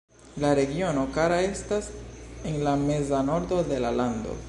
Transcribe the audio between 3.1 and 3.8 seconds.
nordo